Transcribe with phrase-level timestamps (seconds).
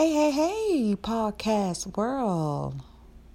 [0.00, 2.80] Hey, hey, hey, podcast world.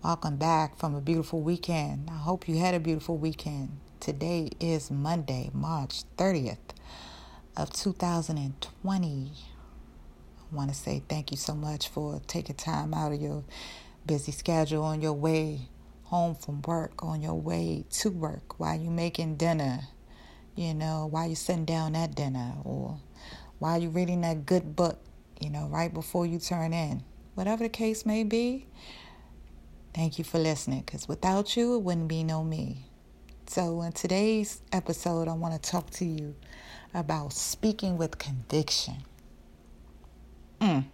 [0.03, 2.09] Welcome back from a beautiful weekend.
[2.09, 3.77] I hope you had a beautiful weekend.
[3.99, 6.73] Today is Monday, March 30th
[7.55, 9.31] of 2020.
[10.39, 13.43] I want to say thank you so much for taking time out of your
[14.07, 15.69] busy schedule on your way
[16.05, 19.81] home from work, on your way to work, while you're making dinner,
[20.55, 22.97] you know, while you're sitting down at dinner, or
[23.59, 24.97] while you're reading that good book
[25.39, 27.03] you know, right before you turn in.
[27.35, 28.67] Whatever the case may be,
[29.93, 32.85] thank you for listening because without you, it wouldn't be no me.
[33.47, 36.35] So, in today's episode, I want to talk to you
[36.93, 39.03] about speaking with conviction.
[40.59, 40.85] Mm.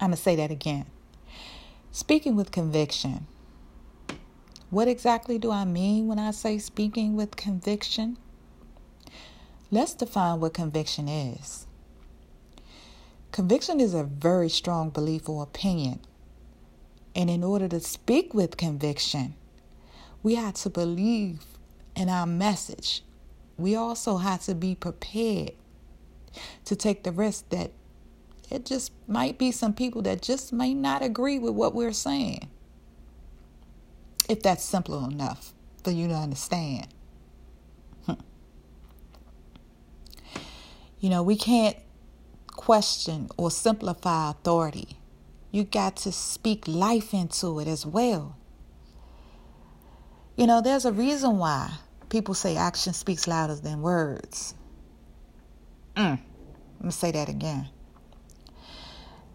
[0.00, 0.86] I'm going to say that again.
[1.92, 3.26] Speaking with conviction.
[4.70, 8.18] What exactly do I mean when I say speaking with conviction?
[9.70, 11.67] Let's define what conviction is.
[13.32, 16.00] Conviction is a very strong belief or opinion.
[17.14, 19.34] And in order to speak with conviction,
[20.22, 21.44] we have to believe
[21.96, 23.02] in our message.
[23.56, 25.52] We also have to be prepared
[26.64, 27.72] to take the risk that
[28.50, 32.48] it just might be some people that just may not agree with what we're saying.
[34.28, 35.52] If that's simple enough
[35.84, 36.88] for you to understand.
[41.00, 41.76] You know, we can't
[42.68, 44.98] question or simplify authority.
[45.50, 48.36] You got to speak life into it as well.
[50.36, 51.72] You know, there's a reason why
[52.10, 54.54] people say action speaks louder than words.
[55.96, 56.20] Mm.
[56.80, 57.70] Let me say that again.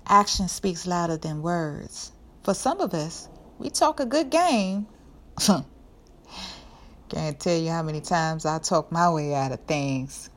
[0.06, 2.12] Action speaks louder than words.
[2.44, 4.86] For some of us, we talk a good game.
[7.10, 10.30] Can't tell you how many times I talk my way out of things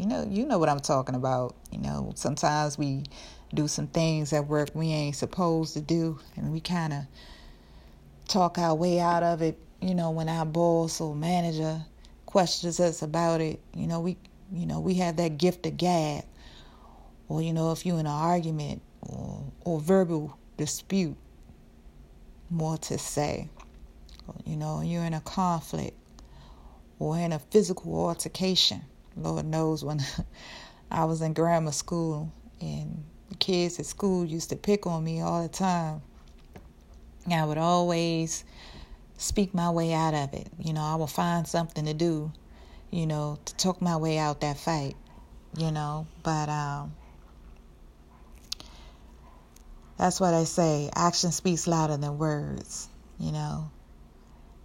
[0.00, 1.54] you know, you know what I'm talking about.
[1.70, 3.04] You know, sometimes we
[3.52, 7.00] do some things at work we ain't supposed to do, and we kind of
[8.26, 9.58] talk our way out of it.
[9.82, 11.82] You know, when our boss or manager
[12.24, 14.16] questions us about it, you know, we,
[14.50, 16.24] you know, we have that gift of gab,
[17.28, 21.16] or you know, if you're in an argument or or verbal dispute,
[22.48, 23.50] more to say.
[24.46, 25.98] You know, you're in a conflict
[26.98, 28.82] or in a physical altercation
[29.20, 30.00] Lord knows when
[30.90, 33.04] I was in grammar school and
[33.38, 36.02] kids at school used to pick on me all the time.
[37.30, 38.44] I would always
[39.18, 40.48] speak my way out of it.
[40.58, 42.32] You know, I would find something to do,
[42.90, 44.96] you know, to talk my way out that fight,
[45.56, 46.06] you know.
[46.22, 46.94] But um,
[49.96, 52.88] that's what I say action speaks louder than words,
[53.18, 53.70] you know.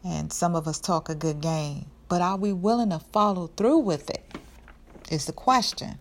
[0.03, 3.79] And some of us talk a good game, but are we willing to follow through
[3.79, 4.23] with it?
[5.09, 5.99] Is the question.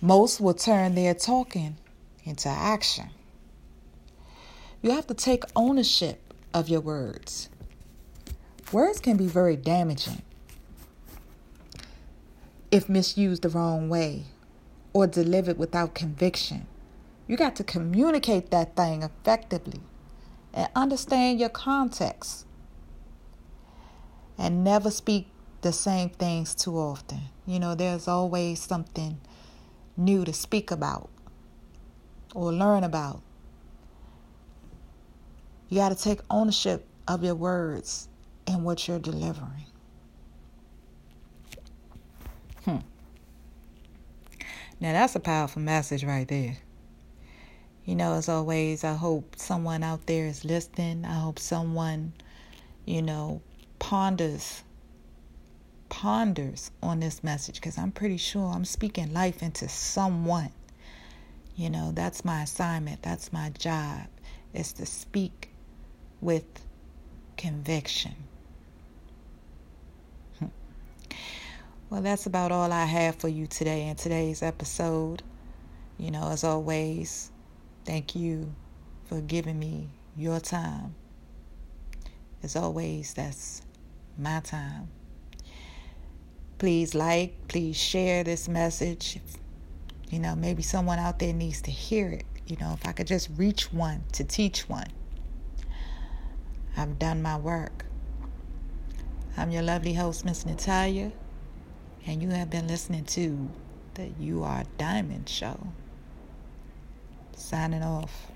[0.00, 1.76] Most will turn their talking
[2.24, 3.10] into action.
[4.82, 7.48] You have to take ownership of your words.
[8.70, 10.22] Words can be very damaging
[12.70, 14.24] if misused the wrong way
[14.92, 16.66] or delivered without conviction.
[17.26, 19.80] You got to communicate that thing effectively
[20.52, 22.46] and understand your context
[24.36, 25.28] and never speak
[25.60, 27.20] the same things too often.
[27.46, 29.20] You know, there's always something
[29.96, 31.10] new to speak about
[32.34, 33.22] or learn about.
[35.68, 38.08] You got to take ownership of your words
[38.46, 39.66] and what you're delivering.
[42.64, 42.78] Hmm.
[44.80, 46.56] Now, that's a powerful message right there.
[47.84, 51.04] You know, as always, I hope someone out there is listening.
[51.04, 52.12] I hope someone,
[52.84, 53.40] you know,
[53.78, 54.62] ponders
[55.98, 60.52] ponders on this message because I'm pretty sure I'm speaking life into someone.
[61.56, 64.06] You know, that's my assignment, that's my job,
[64.54, 65.50] is to speak
[66.20, 66.44] with
[67.36, 68.14] conviction.
[70.38, 70.46] Hmm.
[71.90, 75.24] Well, that's about all I have for you today in today's episode.
[75.98, 77.32] You know, as always,
[77.84, 78.54] thank you
[79.06, 80.94] for giving me your time.
[82.44, 83.62] As always, that's
[84.16, 84.90] my time.
[86.58, 89.20] Please like, please share this message.
[90.10, 92.24] You know, maybe someone out there needs to hear it.
[92.46, 94.88] You know, if I could just reach one to teach one,
[96.76, 97.84] I've done my work.
[99.36, 101.12] I'm your lovely host, Miss Natalia,
[102.06, 103.48] and you have been listening to
[103.94, 105.58] the You Are Diamond Show.
[107.36, 108.32] Signing off.